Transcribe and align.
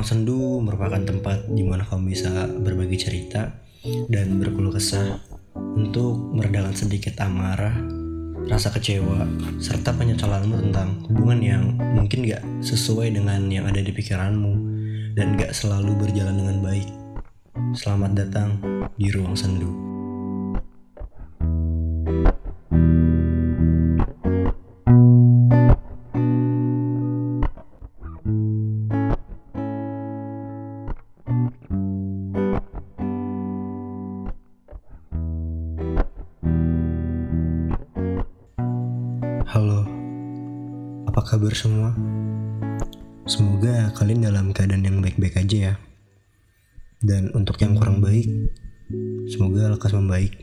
Ruang 0.00 0.16
sendu 0.16 0.64
merupakan 0.64 0.96
tempat 0.96 1.44
di 1.52 1.60
mana 1.60 1.84
kamu 1.84 2.16
bisa 2.16 2.48
berbagi 2.48 2.96
cerita 2.96 3.52
dan 4.08 4.40
berkeluh 4.40 4.72
kesah 4.72 5.20
untuk 5.76 6.16
meredakan 6.32 6.72
sedikit 6.72 7.20
amarah, 7.20 7.76
rasa 8.48 8.72
kecewa, 8.72 9.28
serta 9.60 9.92
penyesalanmu 9.92 10.56
tentang 10.56 11.04
hubungan 11.04 11.40
yang 11.44 11.64
mungkin 11.92 12.24
gak 12.24 12.40
sesuai 12.64 13.12
dengan 13.12 13.44
yang 13.52 13.68
ada 13.68 13.84
di 13.84 13.92
pikiranmu 13.92 14.52
dan 15.20 15.36
gak 15.36 15.52
selalu 15.52 15.92
berjalan 16.00 16.48
dengan 16.48 16.64
baik. 16.64 16.88
Selamat 17.76 18.24
datang 18.24 18.56
di 18.96 19.12
Ruang 19.12 19.36
Sendu. 19.36 19.89
Kabar 41.40 41.56
semua? 41.56 41.96
Semoga 43.24 43.88
kalian 43.96 44.28
dalam 44.28 44.52
keadaan 44.52 44.84
yang 44.84 45.00
baik-baik 45.00 45.40
aja 45.40 45.72
ya. 45.72 45.74
Dan 47.00 47.32
untuk 47.32 47.56
yang 47.64 47.80
kurang 47.80 48.04
baik, 48.04 48.28
semoga 49.24 49.72
lekas 49.72 49.96
membaik. 49.96 50.36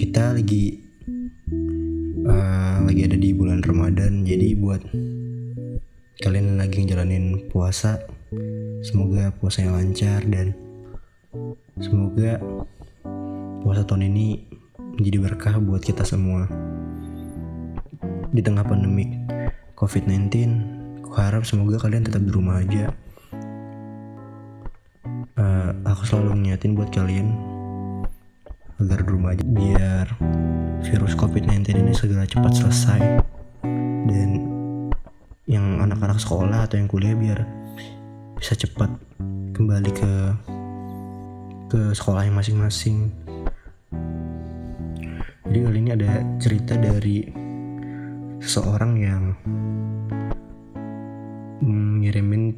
Kita 0.00 0.32
lagi 0.32 0.80
uh, 2.24 2.80
lagi 2.88 3.12
ada 3.12 3.20
di 3.20 3.36
bulan 3.36 3.60
Ramadan, 3.60 4.24
jadi 4.24 4.56
buat 4.56 4.88
kalian 6.24 6.56
yang 6.56 6.58
lagi 6.64 6.80
ngejalanin 6.80 7.44
puasa, 7.52 8.00
semoga 8.80 9.36
puasanya 9.36 9.76
lancar 9.76 10.24
dan 10.24 10.56
semoga 11.76 12.40
puasa 13.60 13.84
tahun 13.84 14.08
ini 14.08 14.48
menjadi 14.96 15.28
berkah 15.28 15.60
buat 15.60 15.84
kita 15.84 16.08
semua. 16.08 16.69
Di 18.30 18.46
tengah 18.46 18.62
pandemi 18.62 19.10
COVID-19, 19.74 20.30
aku 21.02 21.18
harap 21.18 21.42
semoga 21.42 21.82
kalian 21.82 22.06
tetap 22.06 22.22
di 22.22 22.30
rumah 22.30 22.62
aja. 22.62 22.94
Uh, 25.34 25.74
aku 25.82 26.06
selalu 26.06 26.38
ngingetin 26.38 26.78
buat 26.78 26.94
kalian 26.94 27.34
agar 28.78 29.02
di 29.02 29.10
rumah 29.10 29.34
aja 29.34 29.42
biar 29.42 30.06
virus 30.86 31.18
COVID-19 31.18 31.74
ini 31.74 31.90
segera 31.90 32.22
cepat 32.22 32.54
selesai. 32.54 33.02
Dan 34.06 34.46
yang 35.50 35.82
anak-anak 35.82 36.22
sekolah 36.22 36.70
atau 36.70 36.78
yang 36.78 36.86
kuliah 36.86 37.18
biar 37.18 37.42
bisa 38.38 38.54
cepat 38.54 38.94
kembali 39.58 39.90
ke 39.90 40.12
ke 41.66 41.80
sekolah 41.98 42.30
yang 42.30 42.38
masing-masing. 42.38 43.10
Jadi 45.50 45.58
kali 45.66 45.78
ini 45.82 45.90
ada 45.98 46.22
cerita 46.38 46.78
dari 46.78 47.39
seseorang 48.40 48.92
yang 48.96 49.24
ngirimin 52.00 52.56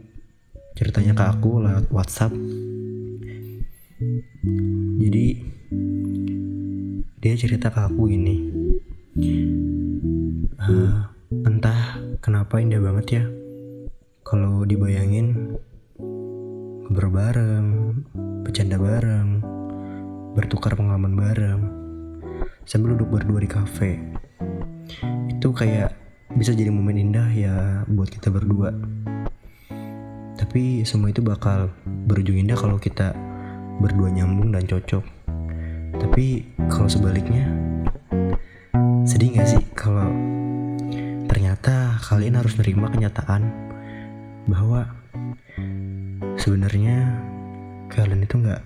ceritanya 0.79 1.13
ke 1.13 1.25
aku 1.27 1.59
lewat 1.59 1.91
WhatsApp. 1.91 2.33
Jadi 5.03 5.27
dia 7.19 7.35
cerita 7.35 7.75
ke 7.75 7.81
aku 7.83 8.07
ini. 8.11 8.37
Uh, 10.63 11.11
entah 11.43 11.99
kenapa 12.23 12.63
indah 12.63 12.79
banget 12.79 13.07
ya 13.21 13.25
kalau 14.23 14.63
dibayangin 14.63 15.59
berbareng, 16.89 17.99
bercanda 18.47 18.79
bareng, 18.79 19.43
bertukar 20.39 20.79
pengalaman 20.79 21.19
bareng 21.19 21.61
sambil 22.65 22.95
duduk 22.95 23.19
berdua 23.19 23.39
di 23.43 23.51
kafe 23.51 23.93
itu 25.43 25.51
kayak 25.51 25.91
bisa 26.39 26.55
jadi 26.55 26.71
momen 26.71 27.03
indah 27.03 27.27
ya 27.35 27.83
buat 27.91 28.07
kita 28.07 28.31
berdua. 28.31 28.71
Tapi 30.39 30.87
semua 30.87 31.11
itu 31.11 31.19
bakal 31.19 31.67
berujung 32.07 32.39
indah 32.39 32.55
kalau 32.55 32.79
kita 32.79 33.11
berdua 33.83 34.15
nyambung 34.15 34.55
dan 34.55 34.63
cocok. 34.71 35.03
Tapi 35.99 36.47
kalau 36.71 36.87
sebaliknya 36.87 37.51
sedih 39.03 39.35
gak 39.35 39.51
sih 39.51 39.67
kalau 39.75 40.07
ternyata 41.27 41.99
kalian 42.07 42.39
harus 42.39 42.55
nerima 42.63 42.87
kenyataan 42.95 43.43
bahwa 44.47 44.95
sebenarnya 46.39 47.19
kalian 47.91 48.23
itu 48.23 48.39
nggak 48.39 48.63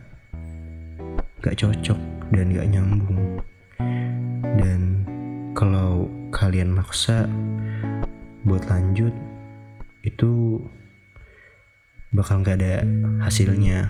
nggak 1.41 1.57
cocok 1.57 1.99
dan 2.37 2.53
nggak 2.53 2.69
nyambung. 2.69 3.41
Dan 4.61 4.81
kalau 5.57 6.13
kalian 6.37 6.69
maksa 6.69 7.25
buat 8.45 8.69
lanjut 8.69 9.17
itu 10.05 10.61
bakal 12.13 12.45
nggak 12.45 12.61
ada 12.61 12.85
hasilnya. 13.25 13.89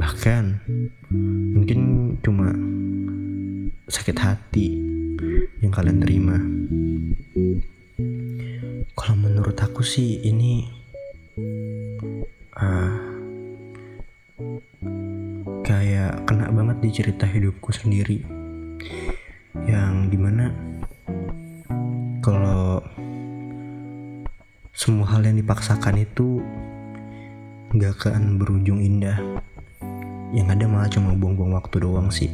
Bahkan 0.00 0.44
mungkin 1.52 1.80
cuma 2.24 2.56
sakit 3.84 4.16
hati 4.16 4.80
yang 5.60 5.68
kalian 5.68 6.00
terima. 6.00 6.40
Kalau 8.96 9.16
menurut 9.20 9.60
aku 9.60 9.84
sih 9.84 10.24
ini 10.24 10.64
uh, 12.56 12.96
kayak 15.68 16.24
kena 16.24 16.48
banget 16.48 16.76
di 16.80 16.88
cerita 16.88 17.28
hidupku 17.28 17.76
sendiri. 17.76 18.24
Yang 19.68 19.94
di 20.08 20.18
mana 20.18 20.69
kalau 22.20 22.84
semua 24.76 25.08
hal 25.08 25.24
yang 25.24 25.40
dipaksakan 25.40 26.04
itu 26.04 26.44
nggak 27.72 27.96
akan 27.96 28.36
berujung 28.36 28.76
indah. 28.76 29.16
Yang 30.30 30.48
ada 30.52 30.64
malah 30.68 30.90
cuma 30.92 31.16
buang-buang 31.16 31.56
waktu 31.56 31.76
doang 31.80 32.12
sih. 32.12 32.28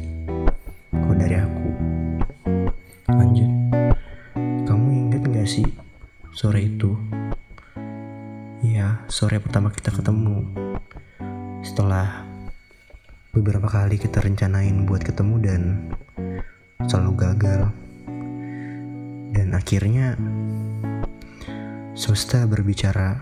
Kalau 0.91 1.15
dari 1.15 1.39
aku. 1.39 1.67
Lanjut. 3.15 3.51
Kamu 4.67 4.87
inget 4.91 5.23
gak 5.23 5.47
sih 5.47 5.67
sore 6.35 6.67
itu? 6.67 6.93
Ya 8.59 9.07
sore 9.07 9.39
pertama 9.39 9.71
kita 9.71 9.95
ketemu. 9.95 10.43
Setelah 11.63 12.27
beberapa 13.31 13.71
kali 13.71 13.95
kita 13.95 14.19
rencanain 14.19 14.83
buat 14.83 15.01
ketemu 15.01 15.35
dan 15.39 15.61
selalu 16.85 17.11
gagal 17.17 17.71
akhirnya 19.57 20.13
semesta 21.97 22.45
berbicara 22.45 23.17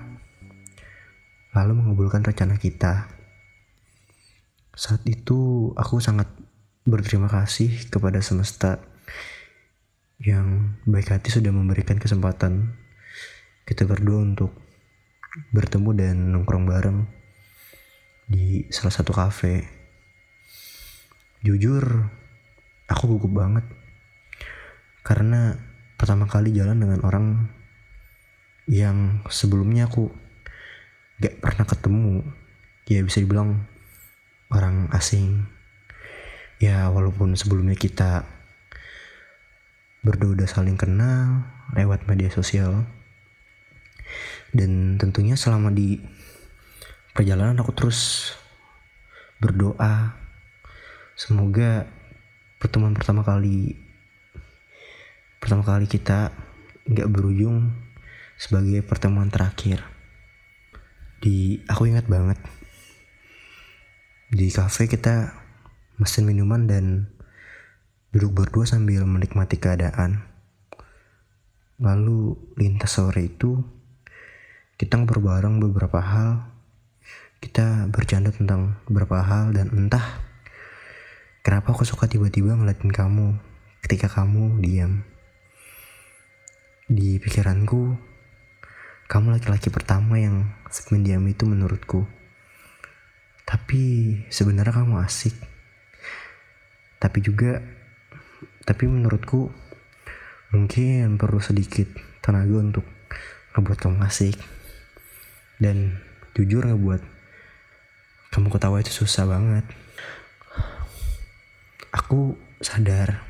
lalu 1.56 1.80
mengabulkan 1.80 2.28
rencana 2.28 2.60
kita 2.60 3.08
saat 4.76 5.00
itu 5.08 5.72
aku 5.80 6.04
sangat 6.04 6.28
berterima 6.84 7.32
kasih 7.32 7.88
kepada 7.88 8.20
semesta 8.20 8.84
yang 10.20 10.76
baik 10.84 11.16
hati 11.16 11.32
sudah 11.32 11.56
memberikan 11.56 11.96
kesempatan 11.96 12.76
kita 13.64 13.88
berdua 13.88 14.20
untuk 14.22 14.52
bertemu 15.56 15.90
dan 15.96 16.16
nongkrong 16.32 16.68
bareng 16.68 17.08
di 18.26 18.66
salah 18.72 18.94
satu 18.94 19.12
kafe. 19.12 19.68
Jujur, 21.46 21.84
aku 22.90 23.04
gugup 23.18 23.34
banget 23.38 23.66
karena 25.06 25.54
pertama 25.96 26.28
kali 26.28 26.52
jalan 26.52 26.80
dengan 26.80 27.00
orang 27.04 27.48
yang 28.66 29.22
sebelumnya 29.32 29.88
aku 29.88 30.12
gak 31.22 31.40
pernah 31.40 31.66
ketemu. 31.68 32.16
Ya 32.86 33.02
bisa 33.02 33.22
dibilang 33.24 33.66
orang 34.54 34.92
asing. 34.94 35.48
Ya 36.62 36.88
walaupun 36.92 37.34
sebelumnya 37.34 37.76
kita 37.76 38.26
berdua 40.06 40.38
udah 40.38 40.48
saling 40.50 40.78
kenal 40.78 41.50
lewat 41.74 42.06
media 42.06 42.30
sosial. 42.30 42.86
Dan 44.54 45.02
tentunya 45.02 45.34
selama 45.34 45.74
di 45.74 46.00
perjalanan 47.16 47.58
aku 47.60 47.74
terus 47.74 48.32
berdoa. 49.42 50.16
Semoga 51.16 51.88
pertemuan 52.60 52.92
pertama 52.92 53.24
kali 53.24 53.85
pertama 55.46 55.62
kali 55.62 55.86
kita 55.86 56.34
nggak 56.90 57.06
berujung 57.06 57.70
sebagai 58.34 58.82
pertemuan 58.82 59.30
terakhir 59.30 59.86
di 61.22 61.62
aku 61.70 61.86
ingat 61.86 62.10
banget. 62.10 62.42
Di 64.34 64.50
cafe 64.50 64.90
kita 64.90 65.38
mesin 66.02 66.26
minuman 66.26 66.66
dan 66.66 67.14
duduk 68.10 68.42
berdua 68.42 68.66
sambil 68.66 69.06
menikmati 69.06 69.62
keadaan. 69.62 70.26
Lalu 71.78 72.34
lintas 72.58 72.98
sore 72.98 73.30
itu 73.30 73.62
kita 74.82 74.98
ngobrol 74.98 75.30
bareng 75.30 75.62
beberapa 75.62 76.02
hal. 76.02 76.50
Kita 77.38 77.86
bercanda 77.94 78.34
tentang 78.34 78.82
beberapa 78.90 79.22
hal 79.22 79.54
dan 79.54 79.70
entah 79.70 80.26
kenapa 81.46 81.70
aku 81.78 81.86
suka 81.86 82.10
tiba-tiba 82.10 82.58
ngeliatin 82.58 82.90
kamu 82.90 83.38
ketika 83.86 84.10
kamu 84.10 84.58
diam 84.66 85.06
di 86.86 87.18
pikiranku 87.18 87.98
kamu 89.10 89.38
laki-laki 89.38 89.74
pertama 89.74 90.22
yang 90.22 90.54
mendiam 90.94 91.26
itu 91.26 91.46
menurutku. 91.50 92.06
Tapi 93.46 93.82
sebenarnya 94.30 94.86
kamu 94.86 95.02
asik. 95.02 95.34
Tapi 97.02 97.20
juga 97.26 97.62
tapi 98.66 98.90
menurutku 98.90 99.50
mungkin 100.54 101.18
perlu 101.18 101.42
sedikit 101.42 101.90
tenaga 102.22 102.54
untuk 102.58 102.86
ngebuat 103.58 103.78
kamu 103.82 104.06
asik. 104.06 104.38
Dan 105.58 106.02
jujur 106.38 106.70
ngebuat 106.70 107.02
kamu 108.30 108.48
ketawa 108.54 108.82
itu 108.82 108.94
susah 108.94 109.26
banget. 109.26 109.66
Aku 111.94 112.38
sadar 112.62 113.26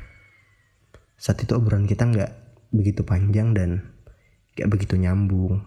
saat 1.16 1.40
itu 1.40 1.56
obrolan 1.56 1.88
kita 1.88 2.04
nggak 2.04 2.45
begitu 2.76 3.02
panjang 3.02 3.56
dan 3.56 3.82
nggak 4.56 4.68
begitu 4.72 4.94
nyambung 5.00 5.64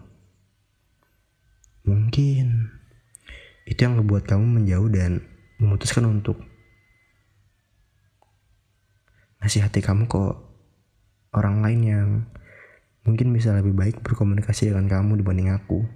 mungkin 1.86 2.70
itu 3.66 3.80
yang 3.82 3.98
ngebuat 3.98 4.26
kamu 4.26 4.44
menjauh 4.62 4.90
dan 4.90 5.22
memutuskan 5.62 6.08
untuk 6.08 6.38
ngasih 9.40 9.64
hati 9.64 9.80
kamu 9.80 10.04
ke 10.04 10.22
orang 11.32 11.64
lain 11.64 11.80
yang 11.80 12.08
mungkin 13.06 13.32
bisa 13.32 13.56
lebih 13.56 13.72
baik 13.72 13.96
berkomunikasi 14.04 14.68
dengan 14.68 14.86
kamu 14.90 15.24
dibanding 15.24 15.54
aku. 15.54 15.86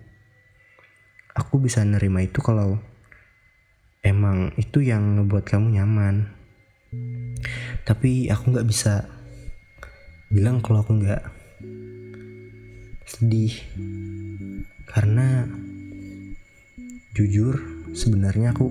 Aku 1.35 1.59
bisa 1.59 1.83
nerima 1.85 2.23
itu 2.23 2.39
kalau 2.41 2.79
emang 4.01 4.55
itu 4.57 4.81
yang 4.81 5.21
ngebuat 5.21 5.45
kamu 5.45 5.77
nyaman. 5.77 6.31
Tapi 7.85 8.31
aku 8.31 8.55
nggak 8.55 8.69
bisa 8.71 9.05
bilang 10.33 10.65
kalau 10.65 10.85
aku 10.85 11.01
nggak 11.01 11.23
sedih. 13.05 13.55
Karena 14.85 15.49
jujur 17.15 17.59
sebenarnya 17.95 18.55
aku 18.55 18.71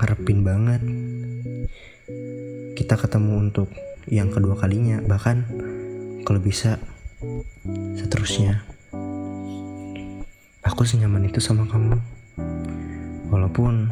ngarepin 0.00 0.40
banget 0.44 0.82
kita 2.76 2.96
ketemu 2.98 3.48
untuk 3.48 3.68
yang 4.10 4.28
kedua 4.28 4.58
kalinya 4.58 4.98
bahkan 5.04 5.46
kalau 6.26 6.40
bisa 6.42 6.80
seterusnya. 7.98 8.66
Aku 10.62 10.86
senyaman 10.86 11.26
itu 11.26 11.38
sama 11.42 11.66
kamu. 11.66 11.98
Walaupun 13.30 13.88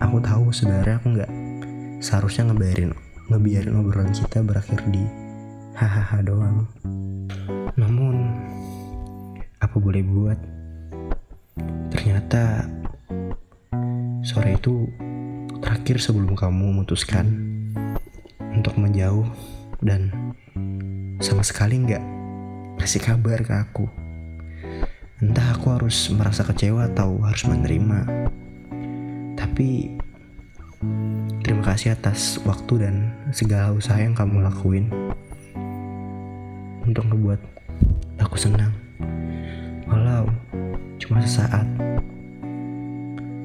aku 0.00 0.16
tahu 0.24 0.50
sebenarnya 0.54 0.98
aku 0.98 1.06
nggak 1.14 1.32
seharusnya 2.00 2.50
ngebiarin 2.50 2.96
ngebiarin 3.28 3.76
obrolan 3.76 4.10
kita 4.10 4.42
berakhir 4.42 4.80
di 4.88 5.04
hahaha 5.80 6.20
doang 6.20 6.68
namun 7.80 8.36
apa 9.64 9.80
boleh 9.80 10.04
buat 10.04 10.36
ternyata 11.88 12.68
sore 14.20 14.60
itu 14.60 14.84
terakhir 15.64 15.96
sebelum 16.04 16.36
kamu 16.36 16.76
memutuskan 16.76 17.32
untuk 18.52 18.76
menjauh 18.76 19.24
dan 19.80 20.12
sama 21.24 21.40
sekali 21.40 21.80
nggak 21.80 22.04
kasih 22.80 23.00
kabar 23.00 23.40
ke 23.40 23.52
aku. 23.52 23.86
Entah 25.20 25.52
aku 25.52 25.76
harus 25.76 26.08
merasa 26.16 26.44
kecewa 26.48 26.88
atau 26.88 27.20
harus 27.20 27.44
menerima. 27.44 28.08
Tapi 29.36 30.00
terima 31.44 31.62
kasih 31.64 31.92
atas 31.92 32.40
waktu 32.48 32.88
dan 32.88 32.94
segala 33.36 33.76
usaha 33.76 34.00
yang 34.00 34.16
kamu 34.16 34.40
lakuin 34.40 34.88
untuk 36.84 37.08
membuat 37.08 37.40
aku 38.20 38.36
senang. 38.36 38.72
Walau 39.88 40.28
cuma 41.00 41.20
sesaat. 41.24 41.66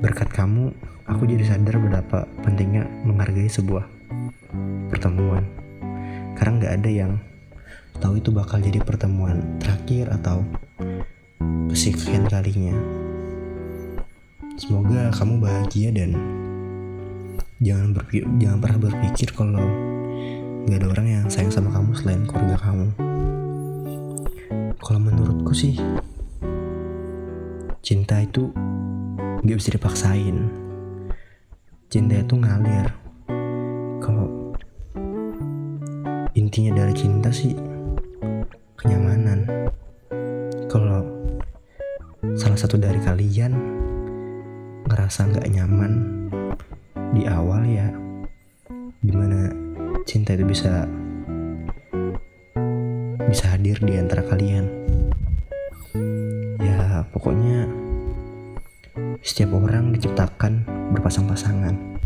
Berkat 0.04 0.30
kamu, 0.30 0.70
aku 1.06 1.30
jadi 1.30 1.56
sadar 1.56 1.78
betapa 1.78 2.26
pentingnya 2.42 2.86
menghargai 3.06 3.50
sebuah 3.50 3.86
pertemuan 4.90 5.46
karena 6.36 6.52
nggak 6.60 6.74
ada 6.82 6.90
yang 6.90 7.12
tahu 8.02 8.20
itu 8.20 8.30
bakal 8.34 8.60
jadi 8.60 8.82
pertemuan 8.84 9.40
terakhir 9.62 10.12
atau 10.12 10.44
kesekian 11.72 12.28
kalinya 12.28 12.76
semoga 14.60 15.14
kamu 15.16 15.40
bahagia 15.40 15.90
dan 15.94 16.18
jangan 17.64 17.96
berpikir 17.96 18.28
jangan 18.42 18.60
pernah 18.60 18.80
berpikir 18.92 19.30
kalau 19.32 19.68
nggak 20.66 20.80
ada 20.82 20.88
orang 20.92 21.08
yang 21.08 21.26
sayang 21.30 21.54
sama 21.54 21.72
kamu 21.72 21.92
selain 21.96 22.24
keluarga 22.28 22.58
kamu 22.60 23.05
kalau 24.86 25.02
menurutku 25.02 25.50
sih 25.58 25.74
cinta 27.82 28.22
itu 28.22 28.54
nggak 29.42 29.58
bisa 29.58 29.74
dipaksain. 29.74 30.38
Cinta 31.90 32.22
itu 32.22 32.38
ngalir. 32.38 33.06
Intinya 36.36 36.76
dari 36.76 36.92
cinta 36.92 37.32
sih 37.32 37.56
kenyamanan. 38.76 39.48
Kalau 40.68 41.02
salah 42.36 42.60
satu 42.60 42.76
dari 42.76 43.00
kalian 43.00 43.56
ngerasa 44.86 45.32
nggak 45.32 45.48
nyaman 45.50 45.92
di 47.16 47.24
awal 47.26 47.64
ya 47.64 47.88
di 49.00 49.14
mana 49.16 49.48
cinta 50.04 50.36
itu 50.36 50.44
bisa 50.44 50.84
bisa 53.36 53.52
hadir 53.52 53.76
di 53.84 54.00
antara 54.00 54.24
kalian. 54.24 54.64
Ya 56.56 57.04
pokoknya 57.12 57.68
setiap 59.20 59.60
orang 59.60 59.92
diciptakan 59.92 60.64
berpasang-pasangan. 60.96 62.00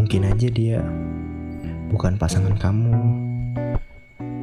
Mungkin 0.00 0.24
aja 0.24 0.48
dia 0.48 0.80
bukan 1.92 2.16
pasangan 2.16 2.56
kamu. 2.56 2.96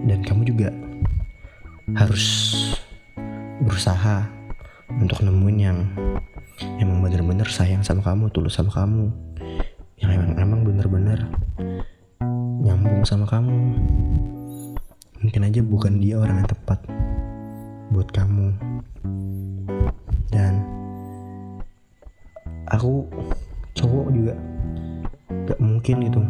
Dan 0.06 0.22
kamu 0.22 0.46
juga 0.46 0.70
harus 1.98 2.54
berusaha 3.66 4.30
untuk 4.94 5.26
nemuin 5.26 5.58
yang 5.58 5.90
emang 6.78 7.02
bener-bener 7.02 7.50
sayang 7.50 7.82
sama 7.82 8.06
kamu 8.06 8.30
tulus 8.30 8.62
sama 8.62 8.70
kamu. 8.70 9.10
Yang 10.06 10.22
emang 10.22 10.32
emang 10.38 10.62
bener-bener 10.62 11.26
nyambung 12.62 13.02
sama 13.10 13.26
kamu 13.26 13.74
mungkin 15.22 15.48
aja 15.48 15.62
bukan 15.66 15.98
dia 15.98 16.22
orang 16.22 16.44
yang 16.44 16.50
tepat 16.50 16.80
buat 17.90 18.10
kamu. 18.14 18.54
Dan 20.30 20.62
aku 22.70 23.08
cowok 23.74 24.08
juga 24.14 24.34
gak 25.48 25.60
mungkin 25.64 25.96
gitu 26.04 26.22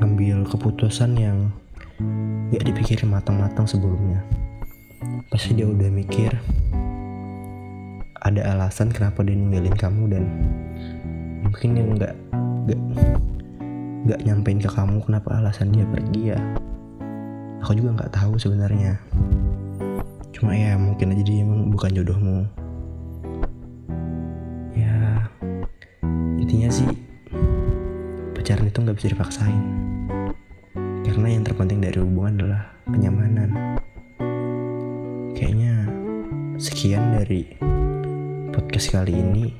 ngambil 0.00 0.44
keputusan 0.48 1.16
yang 1.16 1.52
gak 2.50 2.64
dipikirin 2.66 3.12
matang-matang 3.12 3.68
sebelumnya. 3.68 4.24
Pasti 5.30 5.54
dia 5.54 5.68
udah 5.68 5.90
mikir 5.92 6.32
ada 8.26 8.42
alasan 8.58 8.90
kenapa 8.90 9.22
dia 9.22 9.38
ninggalin 9.38 9.76
kamu 9.78 10.02
dan 10.10 10.24
mungkin 11.46 11.78
dia 11.78 11.84
nggak 11.86 12.14
nggak 12.66 12.80
nggak 14.06 14.20
nyampein 14.26 14.58
ke 14.58 14.66
kamu 14.66 14.98
kenapa 15.06 15.38
alasan 15.38 15.70
dia 15.70 15.86
pergi 15.86 16.34
ya 16.34 16.38
aku 17.62 17.72
juga 17.76 17.96
nggak 17.96 18.12
tahu 18.12 18.36
sebenarnya. 18.36 19.00
Cuma 20.36 20.52
ya 20.52 20.76
mungkin 20.76 21.16
aja 21.16 21.22
dia 21.24 21.40
emang 21.40 21.72
bukan 21.72 21.90
jodohmu. 21.96 22.44
Ya 24.76 25.24
intinya 26.36 26.68
sih 26.68 26.88
pacaran 28.36 28.68
itu 28.68 28.78
nggak 28.78 28.96
bisa 29.00 29.08
dipaksain. 29.16 29.64
Karena 31.06 31.32
yang 31.32 31.48
terpenting 31.48 31.80
dari 31.80 31.96
hubungan 31.96 32.44
adalah 32.44 32.62
kenyamanan. 32.92 33.50
Kayaknya 35.32 35.88
sekian 36.60 37.16
dari 37.16 37.56
podcast 38.52 38.92
kali 38.92 39.16
ini. 39.16 39.56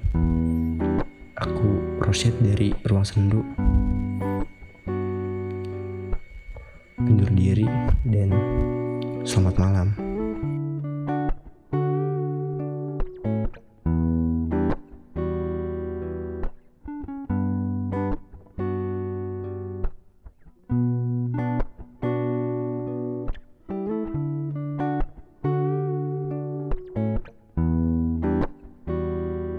Aku 1.36 2.00
Roset 2.00 2.32
dari 2.40 2.72
ruang 2.84 3.04
sendu 3.04 3.44
diri 7.36 7.68
dan 8.08 8.32
selamat 9.22 9.54
malam 9.60 10.05